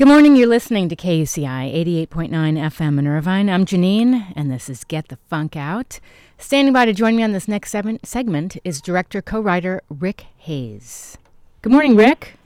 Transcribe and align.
Good 0.00 0.08
morning. 0.08 0.34
You're 0.34 0.48
listening 0.48 0.88
to 0.88 0.96
KUCI 0.96 2.06
88.9 2.08 2.30
FM 2.30 2.98
in 2.98 3.06
Irvine. 3.06 3.50
I'm 3.50 3.66
Janine, 3.66 4.32
and 4.34 4.50
this 4.50 4.70
is 4.70 4.82
Get 4.84 5.08
the 5.08 5.18
Funk 5.28 5.56
Out. 5.56 6.00
Standing 6.38 6.72
by 6.72 6.86
to 6.86 6.94
join 6.94 7.16
me 7.16 7.22
on 7.22 7.32
this 7.32 7.46
next 7.46 7.70
segment 7.70 8.56
is 8.64 8.80
director 8.80 9.20
co 9.20 9.42
writer 9.42 9.82
Rick 9.90 10.24
Hayes. 10.38 11.18
Good 11.60 11.70
morning, 11.70 11.96
Rick. 11.96 12.38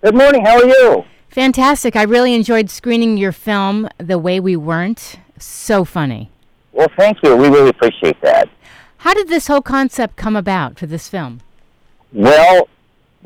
Good 0.00 0.14
morning. 0.14 0.44
How 0.44 0.60
are 0.60 0.64
you? 0.64 1.04
Fantastic. 1.28 1.96
I 1.96 2.04
really 2.04 2.34
enjoyed 2.34 2.70
screening 2.70 3.16
your 3.16 3.32
film, 3.32 3.88
The 3.98 4.16
Way 4.16 4.38
We 4.38 4.54
Weren't. 4.54 5.16
So 5.40 5.84
funny. 5.84 6.30
Well, 6.70 6.86
thank 6.96 7.18
you. 7.24 7.34
We 7.34 7.48
really 7.48 7.70
appreciate 7.70 8.20
that. 8.20 8.48
How 8.98 9.12
did 9.12 9.26
this 9.26 9.48
whole 9.48 9.60
concept 9.60 10.14
come 10.14 10.36
about 10.36 10.78
for 10.78 10.86
this 10.86 11.08
film? 11.08 11.40
Well, 12.12 12.68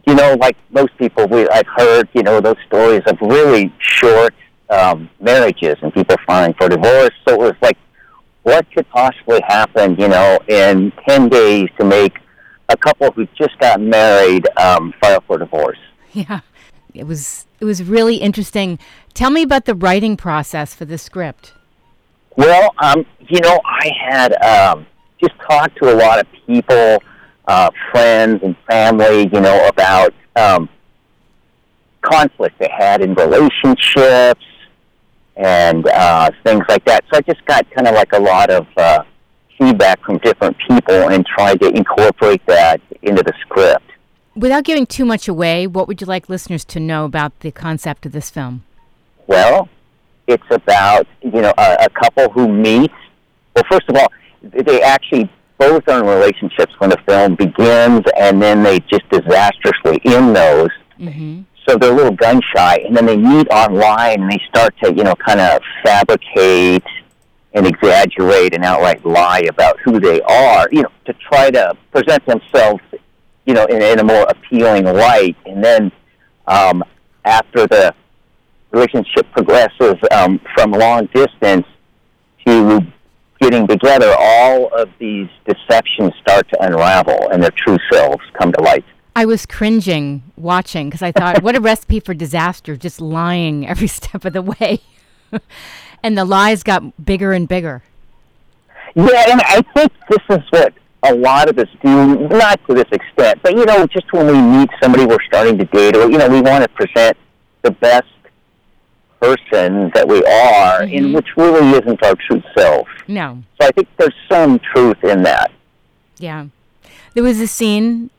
you 0.07 0.14
know, 0.14 0.37
like 0.41 0.57
most 0.71 0.96
people, 0.98 1.27
we 1.29 1.49
I've 1.49 1.67
heard, 1.77 2.08
you 2.14 2.22
know, 2.22 2.41
those 2.41 2.57
stories 2.67 3.03
of 3.07 3.18
really 3.21 3.72
short 3.79 4.35
um, 4.68 5.11
marriages 5.21 5.77
and 5.82 5.93
people 5.93 6.17
filing 6.27 6.54
for 6.54 6.68
divorce. 6.68 7.11
So 7.29 7.35
it 7.35 7.41
was 7.41 7.54
like, 7.61 7.77
what 8.43 8.67
could 8.72 8.89
possibly 8.91 9.41
happen, 9.46 9.96
you 9.99 10.08
know, 10.08 10.39
in 10.49 10.93
ten 11.07 11.29
days 11.29 11.68
to 11.79 11.85
make 11.85 12.17
a 12.68 12.77
couple 12.77 13.11
who 13.13 13.27
just 13.36 13.58
got 13.58 13.81
married 13.81 14.46
um, 14.58 14.94
file 15.00 15.22
for 15.27 15.39
divorce? 15.39 15.79
Yeah, 16.13 16.41
it 16.94 17.05
was 17.05 17.46
it 17.61 17.64
was 17.64 17.82
really 17.82 18.17
interesting. 18.17 18.79
Tell 19.13 19.30
me 19.30 19.43
about 19.43 19.67
the 19.67 19.75
writing 19.75 20.17
process 20.17 20.75
for 20.75 20.85
the 20.85 20.99
script. 20.99 21.53
Well, 22.36 22.72
um, 22.79 23.05
you 23.29 23.41
know, 23.41 23.61
I 23.64 23.91
had 24.08 24.32
um, 24.43 24.86
just 25.21 25.35
talked 25.49 25.77
to 25.82 25.93
a 25.93 25.96
lot 25.96 26.21
of 26.21 26.27
people 26.46 27.03
uh, 27.46 27.71
friends 27.90 28.40
and 28.43 28.57
family, 28.68 29.29
you 29.32 29.40
know, 29.40 29.67
about 29.68 30.14
um, 30.36 30.68
conflict 32.03 32.58
they 32.58 32.70
had 32.77 33.03
in 33.03 33.14
relationships 33.14 34.44
and 35.36 35.86
uh, 35.86 36.30
things 36.44 36.64
like 36.68 36.84
that. 36.84 37.05
So 37.11 37.18
I 37.18 37.20
just 37.22 37.44
got 37.46 37.68
kind 37.70 37.86
of 37.86 37.94
like 37.94 38.12
a 38.12 38.18
lot 38.18 38.50
of 38.50 38.66
uh, 38.77 39.02
feedback 39.58 40.02
from 40.05 40.18
different 40.18 40.56
people 40.68 41.11
and 41.11 41.24
tried 41.27 41.61
to 41.61 41.68
incorporate 41.70 42.44
that 42.46 42.80
into 43.02 43.22
the 43.22 43.33
script. 43.42 43.84
Without 44.36 44.64
giving 44.64 44.86
too 44.86 45.05
much 45.05 45.28
away, 45.28 45.66
what 45.66 45.88
would 45.88 46.00
you 46.00 46.06
like 46.06 46.28
listeners 46.28 46.64
to 46.66 46.80
know 46.80 47.05
about 47.05 47.38
the 47.41 47.50
concept 47.50 48.06
of 48.06 48.12
this 48.12 48.30
film? 48.30 48.64
Well, 49.27 49.68
it's 50.27 50.46
about 50.50 51.06
you 51.22 51.41
know 51.41 51.52
a, 51.58 51.77
a 51.80 51.88
couple 51.91 52.30
who 52.30 52.48
meet. 52.48 52.92
Well, 53.55 53.64
first 53.70 53.88
of 53.88 53.96
all, 53.96 54.08
they 54.42 54.83
actually 54.83 55.30
both 55.61 55.86
are 55.89 56.00
in 56.00 56.06
relationships 56.06 56.72
when 56.78 56.89
the 56.89 56.97
film 57.06 57.34
begins, 57.34 58.03
and 58.16 58.41
then 58.41 58.62
they 58.62 58.80
just 58.80 59.06
disastrously 59.11 60.00
end 60.06 60.34
those. 60.34 60.70
Mm-hmm. 60.98 61.42
So 61.69 61.77
they're 61.77 61.92
a 61.92 61.94
little 61.94 62.17
gun 62.17 62.41
shy, 62.56 62.77
and 62.86 62.97
then 62.97 63.05
they 63.05 63.19
meet 63.19 63.47
online, 63.50 64.22
and 64.22 64.33
they 64.33 64.41
start 64.48 64.75
to, 64.83 64.92
you 64.92 65.05
know, 65.05 65.14
kind 65.14 65.39
of 65.39 65.61
fabricate 65.84 66.83
and 67.52 67.67
exaggerate 67.67 68.55
and 68.55 68.64
outright 68.64 69.05
lie 69.05 69.42
about 69.50 69.78
who 69.80 70.00
they 70.00 70.22
are, 70.22 70.67
you 70.72 70.83
know, 70.83 70.89
to 71.05 71.12
try 71.12 71.50
to 71.50 71.77
present 71.92 72.24
themselves, 72.24 72.83
you 73.45 73.52
know, 73.52 73.67
in, 73.67 73.83
in 73.83 73.98
a 73.98 74.05
more 74.05 74.27
appealing 74.28 74.84
light. 74.86 75.36
And 75.45 75.62
then 75.62 75.92
um, 76.47 76.83
after 77.24 77.67
the 77.67 77.95
relationship 78.70 79.30
progresses 79.33 79.97
um, 80.11 80.41
from 80.55 80.70
long 80.70 81.06
distance 81.12 81.67
to 82.47 82.80
getting 83.41 83.66
together, 83.66 84.14
all 84.19 84.69
of 84.74 84.88
these 84.98 85.28
deceptions 85.46 86.12
start 86.20 86.48
to 86.50 86.62
unravel 86.62 87.30
and 87.30 87.42
their 87.42 87.52
true 87.56 87.78
selves 87.91 88.22
come 88.38 88.52
to 88.52 88.62
light. 88.62 88.84
I 89.16 89.24
was 89.24 89.44
cringing 89.46 90.22
watching 90.36 90.88
because 90.88 91.02
I 91.02 91.12
thought, 91.12 91.42
what 91.42 91.56
a 91.56 91.61
recipe 91.61 92.00
for 92.00 92.14
disaster, 92.14 92.77
just 92.77 93.00
lying 93.00 93.66
every 93.66 93.86
step 93.98 94.24
of 94.24 94.33
the 94.33 94.42
way. 94.42 94.80
and 96.02 96.16
the 96.16 96.24
lies 96.24 96.62
got 96.62 97.05
bigger 97.05 97.33
and 97.33 97.48
bigger. 97.48 97.83
Yeah, 98.95 99.30
and 99.30 99.40
I 99.42 99.62
think 99.74 99.92
this 100.08 100.39
is 100.39 100.45
what 100.51 100.74
a 101.02 101.14
lot 101.14 101.48
of 101.48 101.58
us 101.58 101.68
do, 101.83 102.28
not 102.28 102.61
to 102.67 102.74
this 102.74 102.89
extent, 102.92 103.40
but 103.42 103.57
you 103.57 103.64
know, 103.64 103.86
just 103.86 104.12
when 104.12 104.27
we 104.27 104.40
meet 104.40 104.70
somebody 104.83 105.07
we're 105.07 105.22
starting 105.27 105.57
to 105.58 105.64
date, 105.67 105.96
or 105.96 106.11
you 106.11 106.18
know, 106.18 106.28
we 106.28 106.40
want 106.40 106.64
to 106.64 106.68
present 106.70 107.17
the 107.62 107.70
best 107.70 108.07
person 109.36 109.91
that 109.95 110.08
we 110.08 110.18
are, 110.24 110.83
mm-hmm. 110.83 110.95
in 110.95 111.13
which 111.13 111.29
really 111.36 111.70
isn't 111.70 112.02
our 112.05 112.14
true 112.27 112.42
self. 112.57 112.89
No. 113.08 113.42
So 113.61 113.68
I 113.68 113.70
think 113.73 113.89
there's 113.98 114.14
some 114.29 114.58
truth 114.58 115.02
in 115.05 115.23
that. 115.23 115.51
Yeah. 116.18 116.46
There 117.14 117.23
was 117.23 117.40
a 117.40 117.46
scene 117.46 118.11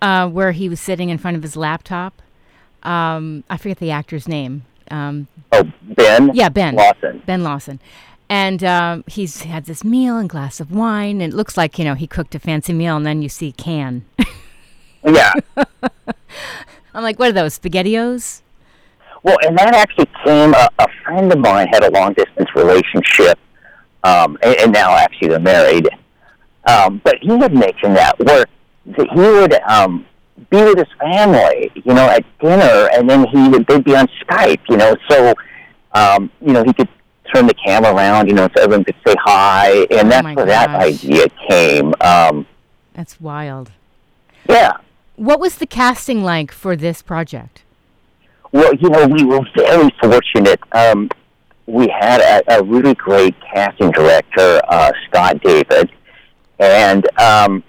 uh, 0.00 0.28
where 0.28 0.52
he 0.52 0.68
was 0.68 0.80
sitting 0.80 1.10
in 1.10 1.18
front 1.18 1.36
of 1.36 1.42
his 1.42 1.56
laptop. 1.56 2.22
Um, 2.82 3.44
I 3.50 3.56
forget 3.56 3.78
the 3.78 3.90
actor's 3.90 4.28
name. 4.28 4.64
Um, 4.90 5.26
oh, 5.52 5.64
Ben? 5.82 6.30
Yeah, 6.34 6.48
Ben. 6.48 6.74
Lawson. 6.76 7.22
Ben 7.26 7.42
Lawson. 7.42 7.80
And 8.28 8.62
um, 8.64 9.04
he's 9.06 9.42
had 9.42 9.66
this 9.66 9.84
meal 9.84 10.18
and 10.18 10.28
glass 10.28 10.60
of 10.60 10.72
wine, 10.72 11.20
and 11.20 11.32
it 11.32 11.36
looks 11.36 11.56
like, 11.56 11.78
you 11.78 11.84
know, 11.84 11.94
he 11.94 12.06
cooked 12.06 12.34
a 12.34 12.38
fancy 12.38 12.72
meal, 12.72 12.96
and 12.96 13.06
then 13.06 13.22
you 13.22 13.28
see 13.28 13.52
can. 13.52 14.04
yeah. 15.04 15.32
I'm 16.94 17.02
like, 17.02 17.18
what 17.18 17.28
are 17.28 17.32
those, 17.32 17.58
SpaghettiOs? 17.58 18.42
Well, 19.22 19.38
and 19.44 19.56
that 19.58 19.74
actually 19.74 20.08
came. 20.24 20.54
A, 20.54 20.68
a 20.78 20.86
friend 21.04 21.32
of 21.32 21.38
mine 21.38 21.68
had 21.72 21.84
a 21.84 21.90
long 21.90 22.12
distance 22.12 22.48
relationship, 22.54 23.38
um, 24.04 24.38
and, 24.42 24.56
and 24.56 24.72
now 24.72 24.94
actually 24.94 25.28
they're 25.28 25.40
married. 25.40 25.88
Um, 26.66 27.00
but 27.04 27.16
he 27.20 27.38
had 27.38 27.54
mentioned 27.54 27.96
that 27.96 28.18
where 28.18 28.46
that 28.86 29.08
he 29.12 29.20
would 29.20 29.54
um, 29.68 30.06
be 30.50 30.62
with 30.62 30.78
his 30.78 30.88
family, 31.00 31.70
you 31.74 31.94
know, 31.94 32.08
at 32.08 32.24
dinner, 32.38 32.88
and 32.92 33.08
then 33.08 33.26
he 33.28 33.48
would 33.48 33.66
they'd 33.66 33.84
be 33.84 33.96
on 33.96 34.08
Skype, 34.22 34.60
you 34.68 34.76
know, 34.76 34.96
so 35.08 35.34
um, 35.92 36.30
you 36.40 36.52
know 36.52 36.62
he 36.62 36.72
could 36.72 36.88
turn 37.34 37.46
the 37.46 37.54
camera 37.54 37.92
around, 37.92 38.28
you 38.28 38.34
know, 38.34 38.48
so 38.56 38.62
everyone 38.62 38.84
could 38.84 38.96
say 39.06 39.14
hi, 39.24 39.86
and 39.90 40.06
oh 40.06 40.10
that's 40.10 40.36
where 40.36 40.46
gosh. 40.46 40.46
that 40.46 40.70
idea 40.70 41.26
came. 41.48 41.92
Um, 42.00 42.46
that's 42.94 43.20
wild. 43.20 43.72
Yeah. 44.48 44.72
What 45.16 45.40
was 45.40 45.56
the 45.56 45.66
casting 45.66 46.22
like 46.22 46.52
for 46.52 46.76
this 46.76 47.02
project? 47.02 47.62
Well, 48.56 48.74
you 48.76 48.88
know, 48.88 49.06
we 49.06 49.22
were 49.22 49.42
very 49.54 49.90
fortunate. 50.00 50.58
Um, 50.72 51.10
we 51.66 51.88
had 51.88 52.22
a, 52.22 52.60
a 52.60 52.64
really 52.64 52.94
great 52.94 53.34
casting 53.40 53.90
director, 53.90 54.62
uh, 54.66 54.92
Scott 55.06 55.42
David, 55.42 55.92
and 56.58 57.06
um, 57.20 57.62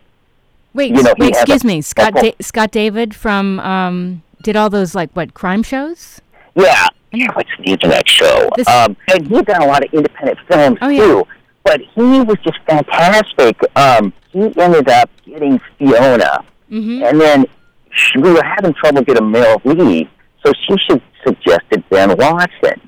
wait, 0.74 0.96
you 0.96 1.03
know, 1.03 1.14
wait, 1.20 1.31
excuse 1.31 1.66
a, 1.66 1.68
me, 1.68 1.81
Scott 1.81 2.14
da- 2.14 2.36
Scott 2.40 2.72
David 2.72 3.14
from 3.14 3.59
um, 3.59 4.24
did 4.42 4.56
all 4.56 4.70
those 4.70 4.96
like 4.96 5.12
what 5.12 5.34
crime 5.34 5.62
shows? 5.62 6.22
Yeah, 6.56 6.88
yeah 7.12 7.34
what's 7.34 7.50
the 7.59 7.66
internet 7.66 8.08
show? 8.08 8.50
This, 8.56 8.69
um, 8.69 8.96
and 9.09 9.28
he'd 9.28 9.46
done 9.46 9.64
a 9.64 9.68
lot 9.68 9.84
of 9.84 9.94
independent 9.94 10.40
films 10.48 10.78
oh, 10.81 10.88
too. 10.88 10.96
Yeah. 10.96 11.34
But 11.66 11.81
he 11.81 12.22
was 12.22 12.38
just 12.46 12.59
fantastic. 12.66 13.59
Um, 13.75 14.14
he 14.31 14.58
ended 14.58 14.88
up 14.88 15.09
getting 15.25 15.59
Fiona, 15.78 16.46
mm-hmm. 16.72 17.04
and 17.04 17.19
then 17.19 17.46
she, 17.92 18.19
we 18.19 18.31
were 18.31 18.44
having 18.44 18.74
trouble 18.74 19.02
getting 19.02 19.30
male 19.30 19.62
lead. 19.66 20.09
So 20.47 20.53
she 20.69 20.75
should, 20.88 21.02
suggested 21.25 21.84
Ben 21.90 22.09
Lawson 22.18 22.81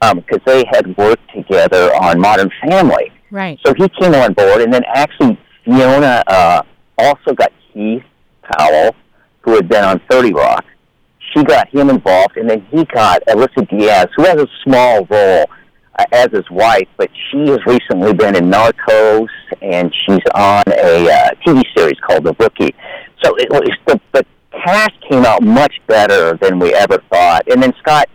because 0.00 0.38
um, 0.38 0.42
they 0.44 0.64
had 0.72 0.96
worked 0.96 1.22
together 1.32 1.94
on 1.94 2.20
Modern 2.20 2.50
Family. 2.68 3.12
Right. 3.30 3.58
So 3.64 3.74
he 3.74 3.88
came 3.88 4.14
on 4.14 4.32
board, 4.32 4.60
and 4.60 4.72
then 4.72 4.82
actually 4.92 5.38
Fiona 5.64 6.22
uh, 6.26 6.62
also 6.98 7.32
got 7.34 7.52
Keith 7.72 8.02
Powell, 8.42 8.94
who 9.42 9.54
had 9.54 9.68
been 9.68 9.84
on 9.84 10.00
30 10.10 10.32
Rock. 10.32 10.64
She 11.32 11.44
got 11.44 11.68
him 11.68 11.90
involved, 11.90 12.36
and 12.36 12.50
then 12.50 12.66
he 12.70 12.84
got 12.86 13.22
Alyssa 13.26 13.68
Diaz, 13.68 14.06
who 14.16 14.24
has 14.24 14.36
a 14.40 14.48
small 14.64 15.04
role 15.06 15.46
uh, 15.98 16.04
as 16.12 16.28
his 16.32 16.48
wife, 16.50 16.88
but 16.96 17.10
she 17.30 17.48
has 17.50 17.60
recently 17.66 18.14
been 18.14 18.34
in 18.34 18.50
Narcos, 18.50 19.28
and 19.62 19.94
she's 20.04 20.18
on 20.34 20.64
a 20.66 21.08
uh, 21.08 21.30
TV 21.46 21.62
series 21.76 21.98
called 22.00 22.24
The 22.24 22.34
Rookie. 22.38 22.74
So 23.22 23.34
it 23.36 23.48
was 23.50 23.70
the, 23.86 24.00
the 24.12 24.26
cast 24.64 24.92
came 25.08 25.24
out 25.24 25.42
much 25.42 25.74
better 25.86 26.36
than 26.36 26.58
we 26.58 26.74
ever 26.74 26.98
thought. 27.10 27.42
And 27.50 27.62
then 27.62 27.72
Scott 27.78 28.08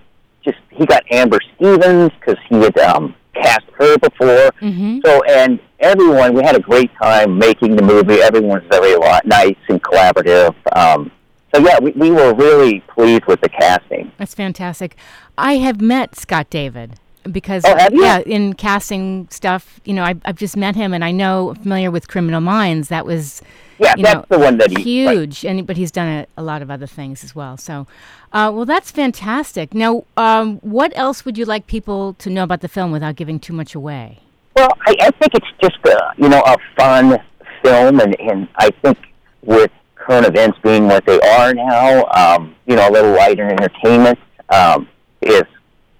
just 0.43 0.57
he 0.69 0.85
got 0.85 1.03
Amber 1.11 1.39
Stevens 1.55 2.11
because 2.19 2.37
he 2.49 2.55
had 2.55 2.77
um, 2.79 3.15
cast 3.33 3.65
her 3.77 3.97
before. 3.97 4.51
Mm-hmm. 4.61 4.99
So 5.05 5.21
and 5.23 5.59
everyone, 5.79 6.33
we 6.33 6.43
had 6.43 6.55
a 6.55 6.59
great 6.59 6.91
time 7.01 7.37
making 7.37 7.75
the 7.75 7.83
movie. 7.83 8.21
Everyone's 8.21 8.67
very 8.69 8.97
nice 9.25 9.57
and 9.69 9.81
collaborative. 9.81 10.55
Um, 10.75 11.11
so 11.53 11.61
yeah, 11.61 11.79
we, 11.79 11.91
we 11.91 12.11
were 12.11 12.33
really 12.33 12.79
pleased 12.81 13.25
with 13.25 13.41
the 13.41 13.49
casting. 13.49 14.11
That's 14.17 14.33
fantastic. 14.33 14.95
I 15.37 15.57
have 15.57 15.81
met 15.81 16.15
Scott 16.15 16.49
David 16.49 16.95
because 17.29 17.63
oh, 17.65 17.75
yeah, 17.91 18.19
in 18.19 18.53
casting 18.53 19.27
stuff, 19.29 19.79
you 19.83 19.93
know, 19.93 20.03
I, 20.03 20.15
I've 20.25 20.37
just 20.37 20.55
met 20.57 20.75
him, 20.75 20.93
and 20.93 21.03
I 21.03 21.11
know 21.11 21.53
familiar 21.55 21.91
with 21.91 22.07
Criminal 22.07 22.41
Minds. 22.41 22.87
That 22.87 23.05
was 23.05 23.41
yeah, 23.81 23.93
you 23.97 24.03
that's 24.03 24.29
know, 24.29 24.37
the 24.37 24.39
one 24.39 24.57
that 24.59 24.77
he 24.77 24.83
huge, 24.83 25.43
and 25.43 25.65
but 25.65 25.75
he's 25.75 25.91
done 25.91 26.07
a, 26.07 26.27
a, 26.37 26.43
lot 26.43 26.61
of 26.61 26.69
other 26.69 26.85
things 26.85 27.23
as 27.23 27.35
well. 27.35 27.57
So, 27.57 27.87
uh, 28.31 28.51
well, 28.53 28.65
that's 28.65 28.91
fantastic. 28.91 29.73
Now, 29.73 30.05
um, 30.15 30.57
what 30.59 30.91
else 30.95 31.25
would 31.25 31.35
you 31.35 31.45
like 31.45 31.65
people 31.65 32.13
to 32.15 32.29
know 32.29 32.43
about 32.43 32.61
the 32.61 32.67
film 32.67 32.91
without 32.91 33.15
giving 33.15 33.39
too 33.39 33.53
much 33.53 33.73
away? 33.73 34.19
Well, 34.55 34.69
I, 34.85 34.95
I 35.01 35.11
think 35.11 35.33
it's 35.33 35.47
just 35.61 35.77
a 35.85 36.13
you 36.17 36.29
know 36.29 36.43
a 36.45 36.57
fun 36.77 37.17
film, 37.63 37.99
and 37.99 38.19
and 38.19 38.47
I 38.57 38.69
think 38.83 38.99
with 39.41 39.71
current 39.95 40.27
events 40.27 40.59
being 40.61 40.87
what 40.87 41.03
they 41.07 41.19
are 41.19 41.53
now, 41.53 42.05
um, 42.11 42.55
you 42.67 42.75
know, 42.75 42.87
a 42.87 42.91
little 42.91 43.11
lighter 43.11 43.47
entertainment 43.47 44.19
um, 44.49 44.87
is 45.21 45.43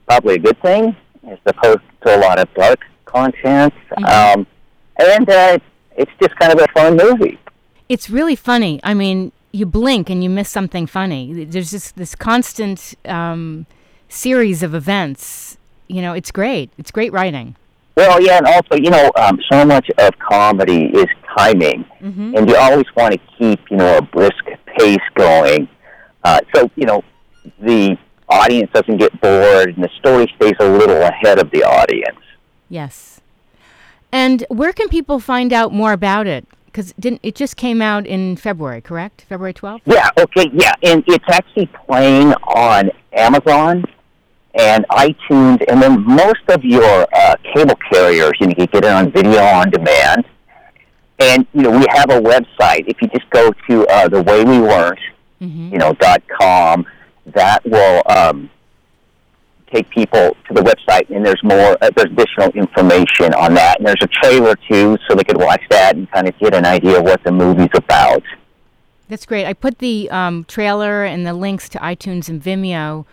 probably 0.07 0.35
a 0.35 0.39
good 0.39 0.61
thing 0.61 0.95
as 1.27 1.39
opposed 1.47 1.81
to 2.05 2.15
a 2.15 2.19
lot 2.19 2.37
of 2.37 2.51
dark 2.53 2.79
content. 3.05 3.73
Mm-hmm. 3.97 4.39
Um, 4.39 4.47
and 4.99 5.29
uh, 5.29 5.57
it's 5.97 6.11
just 6.21 6.35
kind 6.35 6.51
of 6.51 6.59
a 6.59 6.67
fun 6.73 6.95
movie. 6.95 7.39
It's 7.91 8.09
really 8.09 8.37
funny. 8.37 8.79
I 8.83 8.93
mean, 8.93 9.33
you 9.51 9.65
blink 9.65 10.09
and 10.09 10.23
you 10.23 10.29
miss 10.29 10.49
something 10.49 10.87
funny. 10.87 11.43
There's 11.43 11.71
just 11.71 11.97
this 11.97 12.15
constant 12.15 12.95
um, 13.03 13.65
series 14.07 14.63
of 14.63 14.73
events. 14.73 15.57
You 15.87 16.01
know, 16.01 16.13
it's 16.13 16.31
great. 16.31 16.69
It's 16.77 16.91
great 16.91 17.11
writing. 17.11 17.55
Well, 17.97 18.21
yeah, 18.21 18.37
and 18.37 18.47
also, 18.47 18.75
you 18.85 18.89
know, 18.89 19.11
um, 19.17 19.37
so 19.51 19.65
much 19.65 19.87
of 19.97 20.11
comedy 20.19 20.85
is 21.01 21.07
timing, 21.37 21.83
Mm-hmm. 22.01 22.35
and 22.35 22.49
you 22.49 22.55
always 22.55 22.85
want 22.95 23.13
to 23.13 23.19
keep, 23.37 23.59
you 23.69 23.77
know, 23.77 23.97
a 23.97 24.01
brisk 24.01 24.43
pace 24.77 24.97
going. 25.15 25.67
Uh, 26.23 26.39
so, 26.55 26.69
you 26.77 26.85
know, 26.85 27.03
the 27.59 27.97
audience 28.29 28.71
doesn't 28.73 28.97
get 28.97 29.11
bored, 29.19 29.75
and 29.75 29.83
the 29.83 29.89
story 29.99 30.31
stays 30.37 30.55
a 30.61 30.69
little 30.69 31.01
ahead 31.01 31.37
of 31.39 31.51
the 31.51 31.63
audience. 31.65 32.23
Yes. 32.69 33.19
And 34.13 34.45
where 34.49 34.71
can 34.71 34.87
people 34.87 35.19
find 35.19 35.51
out 35.51 35.73
more 35.73 35.91
about 35.91 36.25
it? 36.25 36.45
Because 36.71 36.93
didn't 36.99 37.19
it 37.23 37.35
just 37.35 37.57
came 37.57 37.81
out 37.81 38.07
in 38.07 38.37
February, 38.37 38.81
correct? 38.81 39.25
February 39.27 39.53
12th? 39.53 39.81
Yeah, 39.85 40.09
okay, 40.17 40.49
yeah, 40.53 40.73
and 40.83 41.03
it's 41.07 41.25
actually 41.29 41.69
playing 41.85 42.33
on 42.43 42.91
Amazon 43.13 43.83
and 44.55 44.85
iTunes, 44.89 45.63
and 45.67 45.81
then 45.81 46.01
most 46.05 46.41
of 46.49 46.63
your 46.63 47.07
uh, 47.13 47.35
cable 47.53 47.75
carriers, 47.91 48.33
you, 48.39 48.47
know, 48.47 48.53
you 48.57 48.67
can 48.67 48.81
get 48.81 48.85
it 48.85 48.91
on 48.91 49.11
video 49.11 49.41
on 49.41 49.69
demand. 49.69 50.25
And 51.19 51.45
you 51.53 51.61
know, 51.63 51.71
we 51.71 51.85
have 51.89 52.09
a 52.09 52.19
website. 52.19 52.85
If 52.87 53.01
you 53.01 53.07
just 53.09 53.29
go 53.29 53.51
to 53.69 53.87
uh, 53.87 54.07
the 54.07 54.21
way 54.23 54.43
we 54.43 54.59
weren't, 54.59 54.99
Mm-hmm. 55.41 55.73
you 55.73 55.79
know, 55.79 55.93
dot 55.93 56.21
com, 56.39 56.85
that 57.25 57.65
will 57.65 58.03
um, 58.05 58.47
take 59.73 59.89
people 59.89 60.37
to 60.47 60.53
the 60.53 60.61
website, 60.61 61.09
and 61.09 61.25
there's 61.25 61.41
more, 61.43 61.75
uh, 61.81 61.89
there's 61.95 62.11
additional 62.11 62.49
information 62.49 63.33
on 63.33 63.55
that. 63.55 63.79
And 63.79 63.87
there's 63.87 64.01
a 64.01 64.07
trailer 64.07 64.55
too, 64.69 64.97
so 65.07 65.15
they 65.15 65.23
could 65.23 65.37
watch 65.37 65.63
that 65.69 65.95
and 65.95 66.11
kind 66.11 66.27
of 66.27 66.37
get 66.39 66.53
an 66.53 66.65
idea 66.65 66.99
of 66.99 67.03
what 67.03 67.23
the 67.23 67.31
movie's 67.31 67.69
about. 67.73 68.21
That's 69.09 69.25
great. 69.25 69.45
I 69.45 69.53
put 69.53 69.79
the 69.79 70.09
um, 70.09 70.45
trailer 70.45 71.03
and 71.03 71.27
the 71.27 71.33
links 71.33 71.67
to 71.69 71.77
iTunes 71.79 72.29
and 72.29 72.41
Vimeo 72.41 73.05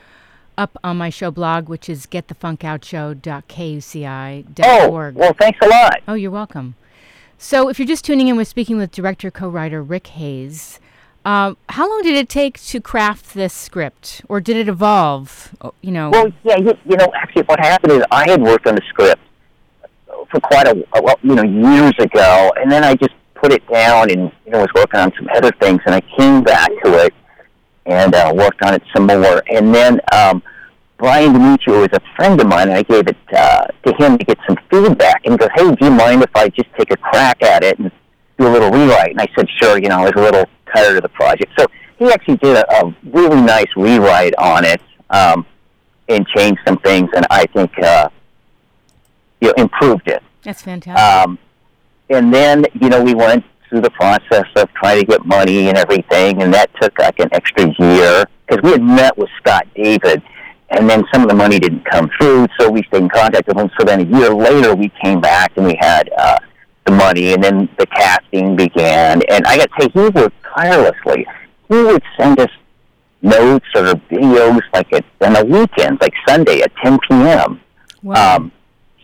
up 0.57 0.79
on 0.85 0.97
my 0.97 1.11
show 1.11 1.31
blog, 1.31 1.69
which 1.69 1.89
is 1.89 2.07
getthefunkoutshow.kuci.org. 2.07 4.65
Oh, 4.65 5.13
well, 5.19 5.35
thanks 5.39 5.59
a 5.63 5.69
lot. 5.69 6.01
Oh, 6.07 6.15
you're 6.15 6.31
welcome. 6.31 6.77
So, 7.37 7.69
if 7.69 7.79
you're 7.79 7.87
just 7.87 8.05
tuning 8.05 8.29
in, 8.29 8.37
we're 8.37 8.45
speaking 8.45 8.79
with 8.79 8.91
director 8.91 9.31
co-writer 9.31 9.83
Rick 9.83 10.09
Hayes. 10.09 10.81
Uh, 11.29 11.53
how 11.69 11.87
long 11.87 12.01
did 12.01 12.17
it 12.17 12.27
take 12.27 12.59
to 12.59 12.81
craft 12.81 13.35
this 13.35 13.53
script, 13.53 14.23
or 14.31 14.41
did 14.41 14.57
it 14.57 14.67
evolve? 14.67 15.55
Oh, 15.61 15.75
You 15.83 15.91
know, 15.91 16.09
Well, 16.09 16.33
yeah, 16.43 16.57
you, 16.57 16.73
you 16.87 16.97
know, 16.97 17.13
actually, 17.15 17.43
what 17.43 17.61
happened 17.61 17.93
is 17.93 18.03
I 18.11 18.31
had 18.31 18.41
worked 18.41 18.67
on 18.67 18.77
the 18.77 18.81
script 18.89 19.21
for 20.31 20.41
quite 20.41 20.67
a, 20.67 20.87
a 20.95 21.17
you 21.23 21.35
know, 21.35 21.43
years 21.43 21.93
ago, 21.99 22.51
and 22.57 22.73
then 22.73 22.83
I 22.83 22.95
just 22.95 23.13
put 23.35 23.53
it 23.53 23.63
down 23.71 24.11
and 24.11 24.33
you 24.47 24.53
know 24.53 24.61
was 24.61 24.73
working 24.75 25.01
on 25.01 25.13
some 25.19 25.29
other 25.37 25.51
things, 25.61 25.83
and 25.85 25.95
I 25.95 26.01
came 26.19 26.43
back 26.43 26.71
to 26.85 27.05
it 27.05 27.13
and 27.85 28.15
uh, 28.15 28.33
worked 28.35 28.63
on 28.63 28.73
it 28.73 28.83
some 28.97 29.07
more, 29.07 29.43
and 29.51 29.75
then 29.75 30.01
um, 30.15 30.43
Brian 30.97 31.35
Demetrio 31.35 31.83
is 31.83 31.91
a 31.93 32.01
friend 32.17 32.41
of 32.41 32.47
mine, 32.47 32.71
and 32.71 32.79
I 32.79 32.85
gave 32.85 33.07
it 33.07 33.19
uh, 33.37 33.67
to 33.85 33.95
him 33.99 34.17
to 34.17 34.25
get 34.25 34.39
some 34.47 34.57
feedback, 34.71 35.21
and 35.27 35.35
he 35.35 35.37
goes, 35.37 35.51
"Hey, 35.55 35.75
do 35.75 35.85
you 35.85 35.91
mind 35.91 36.23
if 36.23 36.35
I 36.35 36.49
just 36.49 36.71
take 36.79 36.91
a 36.91 36.97
crack 36.97 37.43
at 37.43 37.63
it 37.63 37.79
and 37.79 37.93
do 38.39 38.47
a 38.47 38.49
little 38.49 38.71
rewrite?" 38.71 39.11
And 39.11 39.21
I 39.21 39.27
said, 39.37 39.47
"Sure." 39.61 39.77
You 39.77 39.91
know, 39.91 39.99
I 39.99 40.05
was 40.05 40.13
a 40.17 40.23
little 40.23 40.47
tired 40.75 40.97
of 40.97 41.03
the 41.03 41.09
project, 41.09 41.53
so 41.59 41.67
he 41.99 42.11
actually 42.13 42.37
did 42.37 42.57
a, 42.57 42.87
a 42.87 42.97
really 43.05 43.41
nice 43.41 43.69
rewrite 43.77 44.35
on 44.39 44.65
it. 44.65 44.81
Um, 45.11 45.47
and 46.09 46.27
changed 46.29 46.61
some 46.67 46.79
things, 46.79 47.11
and 47.15 47.27
I 47.31 47.47
think 47.47 47.71
uh, 47.83 48.09
you 49.41 49.49
know 49.49 49.55
improved 49.63 50.09
it. 50.09 50.23
that's 50.43 50.63
fantastic. 50.63 51.29
Um, 51.29 51.39
and 52.11 52.33
then 52.33 52.65
you 52.81 52.89
know 52.89 53.03
we 53.03 53.15
went 53.15 53.45
through 53.69 53.83
the 53.83 53.91
process 53.91 54.47
of 54.57 54.73
trying 54.73 55.01
to 55.01 55.07
get 55.07 55.25
money 55.27 55.69
and 55.69 55.77
everything, 55.77 56.43
and 56.43 56.53
that 56.55 56.71
took 56.81 56.99
like 56.99 57.19
an 57.21 57.29
extra 57.33 57.73
year 57.79 58.25
because 58.47 58.63
we 58.63 58.71
had 58.71 58.83
met 58.83 59.17
with 59.19 59.29
Scott 59.39 59.67
David, 59.75 60.23
and 60.71 60.89
then 60.89 61.05
some 61.13 61.23
of 61.23 61.29
the 61.29 61.35
money 61.35 61.59
didn't 61.59 61.85
come 61.85 62.11
through, 62.19 62.47
so 62.59 62.71
we 62.71 62.83
stayed 62.85 63.03
in 63.03 63.09
contact 63.09 63.47
with 63.47 63.59
him. 63.59 63.71
So 63.79 63.85
then 63.85 64.01
a 64.01 64.19
year 64.19 64.31
later, 64.31 64.75
we 64.75 64.91
came 65.03 65.21
back 65.21 65.53
and 65.57 65.67
we 65.67 65.77
had 65.79 66.11
uh, 66.17 66.39
the 66.87 66.93
money, 66.93 67.35
and 67.35 67.45
then 67.45 67.69
the 67.79 67.87
casting 67.87 68.57
began. 68.57 69.21
And 69.29 69.47
I 69.47 69.59
got 69.59 69.71
to 69.79 69.83
say, 69.83 69.91
he 69.93 70.09
worked 70.09 70.43
tirelessly. 70.63 71.27
He 71.69 71.75
would 71.83 72.03
send 72.19 72.41
us 72.41 72.51
notes 73.23 73.67
or 73.75 73.83
videos 74.11 74.61
like 74.73 74.93
at 74.93 75.05
on 75.21 75.33
the 75.35 75.45
weekends, 75.45 76.01
like 76.01 76.15
Sunday 76.27 76.61
at 76.63 76.73
10 76.85 76.99
p.m. 77.09 77.61
wow. 78.03 78.37
Um, 78.37 78.53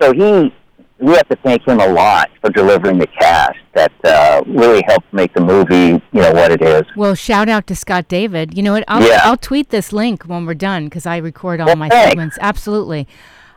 so 0.00 0.12
he, 0.12 0.54
we 0.98 1.12
have 1.14 1.28
to 1.28 1.36
thank 1.44 1.66
him 1.66 1.80
a 1.80 1.86
lot 1.86 2.30
for 2.40 2.50
delivering 2.50 2.98
the 2.98 3.06
cast 3.06 3.58
that 3.74 3.92
uh, 4.04 4.42
really 4.46 4.82
helped 4.86 5.12
make 5.12 5.32
the 5.34 5.40
movie, 5.40 6.02
you 6.12 6.20
know, 6.20 6.32
what 6.32 6.50
it 6.52 6.62
is. 6.62 6.82
Well, 6.96 7.14
shout 7.14 7.48
out 7.48 7.66
to 7.68 7.76
Scott 7.76 8.08
David. 8.08 8.56
You 8.56 8.62
know 8.62 8.72
what? 8.72 8.84
I'll, 8.88 9.02
Yeah. 9.06 9.20
I'll 9.24 9.36
tweet 9.36 9.70
this 9.70 9.92
link 9.92 10.24
when 10.24 10.46
we're 10.46 10.54
done 10.54 10.84
because 10.84 11.06
I 11.06 11.16
record 11.18 11.60
all 11.60 11.66
Well, 11.66 11.76
my 11.76 11.88
thanks. 11.88 12.10
segments. 12.10 12.38
Absolutely. 12.40 13.06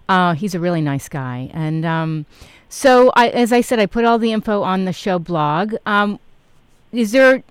Uh, 0.10 0.34
he's 0.34 0.56
a 0.56 0.60
really 0.60 0.82
nice 0.82 1.08
guy. 1.10 1.50
And 1.54 1.86
um, 1.86 2.26
so, 2.70 3.12
I, 3.16 3.30
as 3.30 3.54
I 3.54 3.62
said, 3.62 3.80
I 3.80 3.86
put 3.86 4.06
all 4.06 4.18
the 4.18 4.32
info 4.32 4.64
on 4.64 4.86
the 4.86 4.94
show 4.94 5.20
blog. 5.20 5.76
Um, 5.86 6.20
is 6.92 7.12
there 7.12 7.44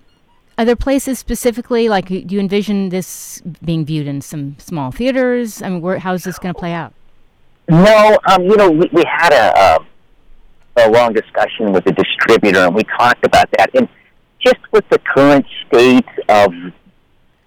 are 0.57 0.65
there 0.65 0.75
places 0.75 1.19
specifically 1.19 1.89
like 1.89 2.07
do 2.07 2.25
you 2.27 2.39
envision 2.39 2.89
this 2.89 3.41
being 3.63 3.85
viewed 3.85 4.07
in 4.07 4.21
some 4.21 4.55
small 4.59 4.91
theaters? 4.91 5.61
I 5.61 5.69
mean, 5.69 5.81
where, 5.81 5.99
how's 5.99 6.23
this 6.23 6.39
going 6.39 6.53
to 6.53 6.59
play 6.59 6.73
out? 6.73 6.93
No, 7.69 8.17
um, 8.25 8.43
you 8.43 8.55
know, 8.55 8.69
we, 8.69 8.89
we 8.93 9.03
had 9.05 9.33
a, 9.33 9.85
a, 10.77 10.87
a 10.87 10.89
long 10.89 11.13
discussion 11.13 11.73
with 11.73 11.83
the 11.83 11.91
distributor, 11.91 12.59
and 12.59 12.73
we 12.73 12.83
talked 12.83 13.25
about 13.25 13.49
that. 13.57 13.69
And 13.75 13.89
just 14.39 14.59
with 14.71 14.87
the 14.89 14.99
current 14.99 15.45
state 15.67 16.07
of, 16.29 16.53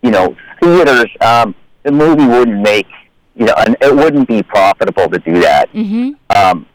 you 0.02 0.10
know, 0.10 0.36
theaters, 0.62 1.10
um, 1.20 1.54
the 1.84 1.92
movie 1.92 2.26
wouldn't 2.26 2.60
make, 2.60 2.86
you 3.34 3.46
know, 3.46 3.54
and 3.56 3.76
it 3.80 3.94
wouldn't 3.94 4.28
be 4.28 4.42
profitable 4.42 5.08
to 5.08 5.18
do 5.18 5.40
that. 5.40 5.72
Mm-hmm. 5.72 6.10
um, 6.36 6.66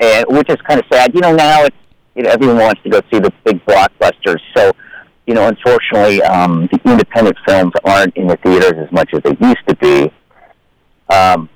and 0.00 0.24
which 0.28 0.48
is 0.48 0.56
kind 0.66 0.80
of 0.80 0.86
sad. 0.92 1.14
You 1.14 1.20
know, 1.20 1.34
now 1.34 1.64
it's 1.64 1.76
you 2.14 2.22
know 2.22 2.30
everyone 2.30 2.58
wants 2.58 2.82
to 2.82 2.90
go 2.90 3.00
see 3.12 3.18
the 3.18 3.32
big 3.44 3.64
blockbusters. 3.64 4.40
So, 4.56 4.72
you 5.26 5.34
know, 5.34 5.48
unfortunately, 5.48 6.22
um, 6.22 6.68
the 6.72 6.80
independent 6.90 7.36
films 7.46 7.72
aren't 7.84 8.14
in 8.16 8.26
the 8.26 8.36
theaters 8.38 8.74
as 8.76 8.90
much 8.92 9.10
as 9.14 9.22
they 9.22 9.36
used 9.40 9.66
to 9.68 9.76
be. 9.76 10.12
Um, 11.14 11.48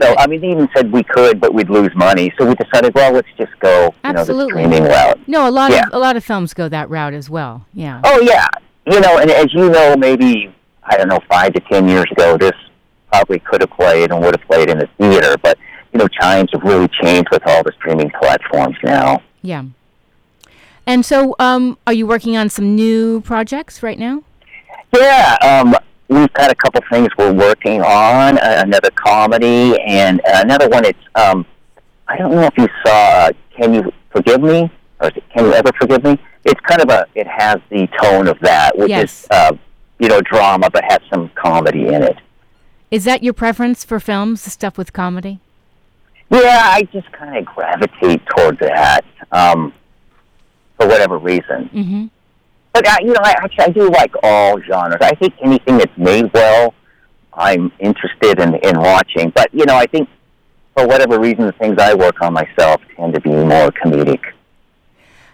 so, 0.00 0.14
I 0.18 0.26
mean, 0.26 0.40
they 0.40 0.50
even 0.50 0.68
said 0.74 0.90
we 0.90 1.02
could, 1.02 1.40
but 1.40 1.54
we'd 1.54 1.70
lose 1.70 1.90
money. 1.94 2.32
So 2.38 2.46
we 2.46 2.54
decided, 2.54 2.94
well, 2.94 3.12
let's 3.12 3.28
just 3.38 3.52
go, 3.60 3.94
you 4.04 4.12
know, 4.12 4.24
the 4.24 4.44
streaming 4.48 4.84
route. 4.84 5.20
No, 5.28 5.48
a 5.48 5.50
lot 5.50 5.70
Yeah. 5.70 5.82
of 5.86 5.92
a 5.92 5.98
lot 5.98 6.16
of 6.16 6.24
films 6.24 6.54
go 6.54 6.68
that 6.68 6.88
route 6.90 7.14
as 7.14 7.28
well. 7.30 7.66
Yeah. 7.74 8.00
Oh 8.04 8.20
yeah, 8.20 8.48
you 8.90 9.00
know, 9.00 9.18
and 9.18 9.30
as 9.30 9.52
you 9.52 9.68
know, 9.70 9.94
maybe 9.96 10.52
I 10.82 10.96
don't 10.96 11.08
know, 11.08 11.20
five 11.30 11.52
to 11.54 11.60
ten 11.70 11.86
years 11.88 12.06
ago, 12.10 12.36
this 12.38 12.52
probably 13.12 13.38
could 13.38 13.60
have 13.60 13.70
played 13.70 14.10
and 14.10 14.20
would 14.22 14.34
have 14.38 14.46
played 14.48 14.70
in 14.70 14.78
the 14.78 14.88
theater, 14.98 15.36
but 15.42 15.58
you 15.92 15.98
know, 15.98 16.08
times 16.20 16.48
have 16.52 16.62
really 16.62 16.88
changed 17.02 17.28
with 17.30 17.42
all 17.46 17.62
the 17.62 17.72
streaming 17.78 18.10
platforms 18.20 18.76
now. 18.82 19.22
Yeah. 19.42 19.64
And 20.86 21.04
so, 21.06 21.34
um, 21.38 21.78
are 21.86 21.92
you 21.92 22.06
working 22.06 22.36
on 22.36 22.48
some 22.48 22.74
new 22.74 23.20
projects 23.20 23.82
right 23.82 23.98
now? 23.98 24.22
Yeah, 24.94 25.36
um, 25.42 25.74
we've 26.08 26.32
got 26.32 26.50
a 26.50 26.54
couple 26.54 26.80
things 26.90 27.08
we're 27.16 27.32
working 27.32 27.82
on. 27.82 28.38
Uh, 28.38 28.62
another 28.64 28.90
comedy 28.90 29.78
and 29.86 30.20
another 30.26 30.68
one. 30.68 30.84
It's 30.84 30.98
um, 31.14 31.46
I 32.08 32.16
don't 32.16 32.32
know 32.32 32.42
if 32.42 32.56
you 32.58 32.68
saw. 32.84 32.90
Uh, 32.92 33.30
Can 33.56 33.74
you 33.74 33.92
forgive 34.10 34.42
me? 34.42 34.70
Or 35.00 35.08
is 35.08 35.12
it 35.16 35.24
Can 35.34 35.46
you 35.46 35.52
ever 35.54 35.70
forgive 35.80 36.02
me? 36.04 36.18
It's 36.44 36.60
kind 36.60 36.82
of 36.82 36.90
a. 36.90 37.06
It 37.14 37.26
has 37.28 37.56
the 37.70 37.86
tone 38.02 38.26
of 38.28 38.38
that, 38.40 38.76
which 38.76 38.90
Yes. 38.90 39.22
is 39.22 39.28
uh, 39.30 39.52
you 40.00 40.08
know 40.08 40.20
drama, 40.20 40.68
but 40.68 40.82
has 40.88 40.98
some 41.12 41.30
comedy 41.36 41.86
in 41.88 42.02
it. 42.02 42.16
Is 42.90 43.04
that 43.04 43.22
your 43.22 43.32
preference 43.32 43.84
for 43.84 43.98
films, 44.00 44.44
the 44.44 44.50
stuff 44.50 44.76
with 44.76 44.92
comedy? 44.92 45.38
Yeah, 46.28 46.62
I 46.72 46.82
just 46.92 47.10
kind 47.12 47.36
of 47.38 47.44
gravitate 47.46 48.20
toward 48.26 48.58
that 48.58 49.04
um, 49.30 49.72
for 50.76 50.86
whatever 50.86 51.18
reason. 51.18 51.70
Mm-hmm. 51.72 52.06
But 52.72 52.88
I, 52.88 52.98
you 53.00 53.12
know, 53.12 53.20
I 53.22 53.32
actually 53.32 53.64
I 53.64 53.68
do 53.68 53.88
like 53.90 54.12
all 54.22 54.60
genres. 54.60 55.00
I 55.00 55.14
think 55.14 55.34
anything 55.42 55.78
that's 55.78 55.96
made 55.96 56.32
well, 56.32 56.74
I'm 57.34 57.70
interested 57.78 58.40
in 58.40 58.54
in 58.56 58.78
watching. 58.80 59.30
But 59.30 59.52
you 59.52 59.66
know, 59.66 59.76
I 59.76 59.86
think 59.86 60.08
for 60.74 60.86
whatever 60.86 61.20
reason, 61.20 61.46
the 61.46 61.52
things 61.52 61.78
I 61.78 61.94
work 61.94 62.22
on 62.22 62.32
myself 62.32 62.80
tend 62.96 63.14
to 63.14 63.20
be 63.20 63.30
more 63.30 63.70
comedic. 63.70 64.20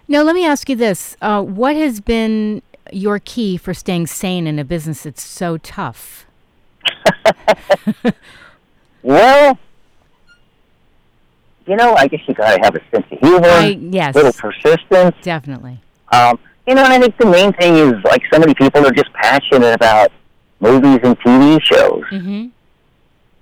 Now, 0.09 0.23
let 0.23 0.35
me 0.35 0.45
ask 0.45 0.68
you 0.68 0.76
this: 0.76 1.16
uh, 1.21 1.42
What 1.42 1.76
has 1.76 2.00
been 2.00 2.62
your 2.90 3.18
key 3.18 3.57
for 3.57 3.75
staying 3.75 4.09
sane 4.09 4.47
in 4.47 4.59
a 4.59 4.64
business 4.64 5.02
that's 5.02 5.23
so 5.23 5.59
tough? 5.59 6.26
Well, 9.02 9.59
you 11.69 11.77
know, 11.77 11.95
I 11.95 12.09
guess 12.09 12.21
you 12.27 12.35
got 12.35 12.57
to 12.57 12.61
have 12.63 12.75
a 12.75 12.81
sense 12.91 13.07
of 13.11 13.19
humor, 13.19 13.47
I 13.47 13.79
yes, 13.81 14.15
little 14.15 14.33
persistence. 14.33 15.17
definitely. 15.23 15.81
Um, 16.11 16.39
you 16.67 16.75
know, 16.75 16.85
and 16.85 16.93
I 16.93 16.99
think 17.01 17.17
the 17.19 17.27
main 17.27 17.53
thing 17.53 17.77
is 17.77 17.95
like 18.05 18.23
so 18.33 18.39
many 18.39 18.55
people 18.55 18.87
are 18.87 18.91
just 18.91 19.13
passionate 19.13 19.75
about 19.75 20.11
movies 20.61 21.01
and 21.03 21.19
TV 21.21 21.61
shows. 21.63 22.05
Mm-hmm. 22.11 22.47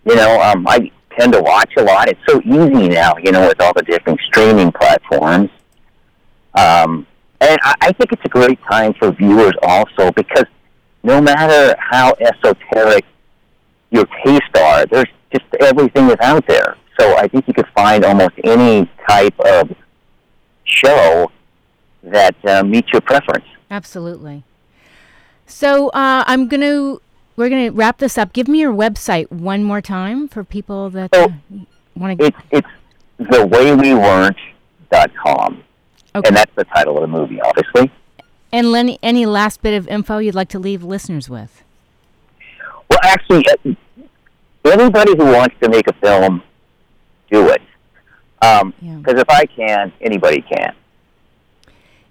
You 0.09 0.15
know, 0.15 0.41
um, 0.41 0.67
I 0.69 0.91
tend 1.19 1.33
to 1.33 1.43
watch 1.43 1.73
a 1.77 1.83
lot. 1.83 2.09
It's 2.09 2.21
so 2.29 2.41
easy 2.43 2.89
now, 2.89 3.15
you 3.23 3.33
know, 3.33 3.49
with 3.49 3.61
all 3.61 3.73
the 3.75 3.83
different 3.83 4.21
streaming 4.27 4.71
platforms. 4.73 5.51
Um, 6.55 7.07
and 7.41 7.59
I, 7.63 7.75
I 7.81 7.93
think 7.93 8.13
it's 8.13 8.25
a 8.25 8.29
great 8.29 8.59
time 8.71 8.95
for 8.95 9.11
viewers 9.13 9.55
also 9.63 10.11
because 10.13 10.47
no 11.03 11.21
matter 11.21 11.77
how 11.79 12.15
esoteric 12.21 13.05
your 13.91 14.07
tastes 14.25 14.49
are, 14.59 14.87
there's 14.87 15.09
just 15.33 15.45
everything 15.61 16.11
is 16.11 16.17
out 16.21 16.47
there. 16.47 16.77
So 16.99 17.17
I 17.17 17.29
think 17.29 17.47
you 17.47 17.55
could 17.55 17.69
find 17.75 18.05
almost 18.05 18.35
any 18.45 18.91
type 19.09 19.39
of 19.41 19.71
show 20.65 21.31
that 22.03 22.35
uh, 22.45 22.63
meets 22.65 22.93
your 22.93 23.01
preference. 23.01 23.47
Absolutely. 23.71 24.43
So 25.47 25.89
uh, 25.91 26.25
I'm 26.27 26.49
going 26.49 26.63
to 26.63 27.01
we're 27.37 27.49
going 27.51 27.67
to 27.67 27.71
wrap 27.71 27.99
this 27.99 28.19
up. 28.19 28.33
Give 28.33 28.49
me 28.49 28.59
your 28.61 28.73
website 28.73 29.31
one 29.31 29.63
more 29.63 29.83
time 29.83 30.27
for 30.29 30.43
people 30.43 30.91
that 30.91 31.15
uh, 31.15 31.29
want 31.95 32.19
to. 32.19 32.27
It's 32.27 32.39
it's 32.51 32.69
thewayweweren't.com. 33.21 35.63
Okay. 36.15 36.29
And 36.29 36.37
that's 36.37 36.53
the 36.55 36.65
title 36.65 36.97
of 36.97 37.03
the 37.03 37.09
movie, 37.09 37.41
obviously. 37.41 37.91
And 38.53 38.71
Lenny, 38.73 38.99
any 39.03 39.27
last 39.27 39.61
bit 39.61 39.77
of 39.77 39.87
info 39.89 40.17
you'd 40.19 40.35
like 40.35 40.49
to 40.51 40.59
leave 40.59 40.83
listeners 40.83 41.29
with? 41.29 41.63
Well, 42.89 43.01
actually, 43.03 43.45
uh, 43.49 43.55
anybody 44.65 45.15
who 45.17 45.27
wants 45.27 45.57
to 45.63 45.69
make 45.69 45.89
a 45.89 45.93
film, 45.95 46.43
do 47.31 47.49
it. 47.49 47.63
Because 48.41 48.63
um, 48.63 48.75
yeah. 48.81 49.01
if 49.07 49.31
I 49.31 49.47
can, 49.47 49.93
anybody 50.01 50.43
can. 50.43 50.75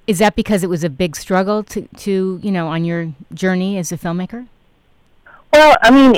Is 0.07 0.19
that 0.19 0.35
because 0.35 0.63
it 0.63 0.69
was 0.69 0.83
a 0.83 0.89
big 0.89 1.15
struggle 1.15 1.63
to, 1.63 1.87
to 1.97 2.39
you 2.41 2.51
know, 2.51 2.67
on 2.67 2.85
your 2.85 3.13
journey 3.33 3.77
as 3.77 3.91
a 3.91 3.97
filmmaker? 3.97 4.47
Well, 5.51 5.75
I 5.81 5.89
mean, 5.89 6.15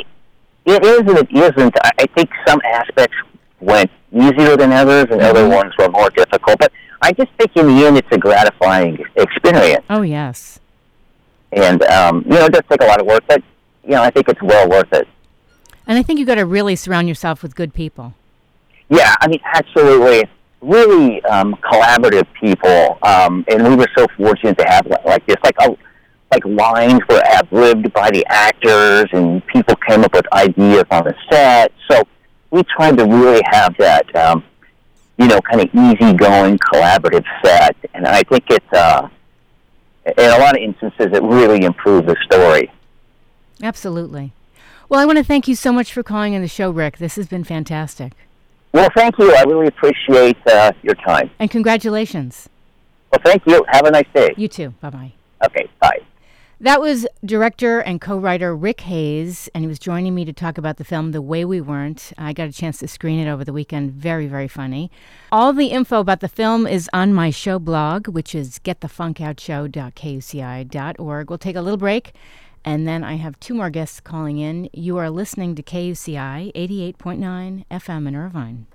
it 0.66 0.84
is 0.84 1.00
and 1.00 1.18
it 1.18 1.32
isn't. 1.32 1.76
I 1.84 2.06
think 2.16 2.30
some 2.46 2.60
aspects 2.66 3.16
went 3.62 3.90
easier 4.12 4.58
than 4.58 4.72
others, 4.72 5.08
and 5.10 5.22
mm-hmm. 5.22 5.30
other 5.30 5.48
ones 5.48 5.74
were 5.78 5.90
more 5.90 6.10
difficult. 6.10 6.60
But 6.60 6.72
I 7.02 7.12
just 7.14 7.32
think 7.38 7.56
in 7.56 7.68
the 7.68 7.86
end, 7.86 7.98
it's 7.98 8.08
a 8.12 8.18
gratifying 8.18 8.98
experience. 9.16 9.86
Oh 9.90 10.02
yes. 10.02 10.60
And 11.52 11.82
um, 11.84 12.24
you 12.24 12.32
know, 12.32 12.46
it 12.46 12.52
does 12.52 12.64
take 12.70 12.82
a 12.82 12.86
lot 12.86 13.00
of 13.00 13.08
work, 13.08 13.24
but 13.28 13.42
you 13.84 13.92
know, 13.92 14.02
I 14.02 14.12
think 14.12 14.28
it's 14.28 14.42
well 14.42 14.68
worth 14.70 14.92
it. 14.92 15.08
And 15.86 15.98
I 15.98 16.04
think 16.04 16.20
you've 16.20 16.28
got 16.28 16.36
to 16.36 16.46
really 16.46 16.76
surround 16.76 17.08
yourself 17.08 17.42
with 17.42 17.56
good 17.56 17.74
people. 17.74 18.14
Yeah, 18.90 19.16
I 19.20 19.28
mean, 19.28 19.40
absolutely. 19.54 20.30
Really 20.62 21.24
um, 21.26 21.56
collaborative 21.56 22.26
people, 22.34 22.98
um, 23.04 23.46
and 23.48 23.64
we 23.68 23.76
were 23.76 23.90
so 23.98 24.08
fortunate 24.18 24.58
to 24.58 24.66
have 24.68 24.88
like 25.06 25.26
this. 25.26 25.38
Like, 25.44 25.56
a, 25.60 25.78
like 26.32 26.44
lines 26.46 27.02
were 27.10 27.22
ad-libbed 27.26 27.94
by 27.94 28.10
the 28.12 28.26
actors, 28.28 29.06
and 29.12 29.46
people 29.48 29.76
came 29.88 30.04
up 30.04 30.14
with 30.14 30.26
ideas 30.34 30.86
on 30.90 31.04
the 31.04 31.16
set. 31.30 31.72
So 31.90 32.04
we 32.50 32.64
tried 32.64 32.98
to 32.98 33.06
really 33.06 33.42
have 33.52 33.76
that, 33.78 34.14
um, 34.16 34.44
you 35.18 35.28
know, 35.28 35.40
kind 35.42 35.62
of 35.62 35.68
easygoing, 35.74 36.58
collaborative 36.58 37.26
set, 37.44 37.76
and 37.94 38.08
I 38.08 38.24
think 38.24 38.46
it's, 38.50 38.74
uh, 38.74 39.10
in 40.06 40.30
a 40.32 40.40
lot 40.40 40.56
of 40.56 40.64
instances, 40.64 41.08
it 41.14 41.22
really 41.22 41.66
improved 41.66 42.08
the 42.08 42.16
story. 42.24 42.72
Absolutely. 43.62 44.34
Well, 44.90 45.00
I 45.00 45.06
want 45.06 45.18
to 45.18 45.24
thank 45.24 45.48
you 45.48 45.56
so 45.56 45.72
much 45.74 45.92
for 45.92 46.02
calling 46.02 46.34
in 46.34 46.42
the 46.42 46.48
show, 46.48 46.72
Rick. 46.72 46.98
This 46.98 47.16
has 47.18 47.28
been 47.28 47.44
fantastic. 47.44 48.14
Well, 48.74 48.90
thank 48.96 49.18
you. 49.18 49.34
I 49.34 49.44
really 49.44 49.68
appreciate 49.68 50.38
uh, 50.48 50.72
your 50.84 50.96
time. 50.96 51.32
And 51.40 51.50
congratulations. 51.50 52.50
Well, 53.12 53.22
thank 53.24 53.46
you. 53.46 53.64
Have 53.70 53.86
a 53.86 53.92
nice 53.92 54.08
day. 54.14 54.34
You 54.38 54.48
too. 54.48 54.74
Bye 54.82 54.90
bye. 54.90 55.14
Okay, 55.46 55.70
bye. 55.82 56.00
That 56.60 56.82
was 56.82 57.06
director 57.24 57.82
and 57.82 58.02
co 58.02 58.18
writer 58.18 58.56
Rick 58.56 58.82
Hayes, 58.82 59.48
and 59.54 59.64
he 59.64 59.68
was 59.68 59.78
joining 59.78 60.16
me 60.16 60.26
to 60.26 60.34
talk 60.34 60.58
about 60.58 60.78
the 60.78 60.84
film 60.84 61.12
The 61.12 61.22
Way 61.22 61.46
We 61.46 61.62
Weren't. 61.62 62.12
I 62.18 62.34
got 62.34 62.48
a 62.48 62.52
chance 62.52 62.80
to 62.80 62.88
screen 62.88 63.20
it 63.20 63.30
over 63.30 63.46
the 63.46 63.54
weekend. 63.54 63.92
Very, 63.92 64.26
very 64.26 64.48
funny. 64.48 64.90
All 65.32 65.54
the 65.54 65.68
info 65.68 66.00
about 66.00 66.20
the 66.20 66.28
film 66.28 66.66
is 66.66 66.90
on 66.94 67.14
my 67.14 67.30
show 67.30 67.60
blog, 67.60 68.08
which 68.08 68.34
is 68.34 68.58
getthefunkoutshow.kuci.org. 68.58 71.30
We'll 71.30 71.38
take 71.38 71.56
a 71.56 71.62
little 71.62 71.78
break, 71.78 72.14
and 72.68 72.86
then 72.86 73.02
I 73.02 73.16
have 73.16 73.40
two 73.40 73.54
more 73.54 73.70
guests 73.70 74.02
calling 74.02 74.40
in. 74.40 74.70
You 74.74 74.98
are 74.98 75.10
listening 75.10 75.56
to 75.56 75.64
KUCI 75.64 76.52
88.9 76.54 77.64
FM 77.72 78.08
in 78.10 78.14
Irvine. 78.14 78.68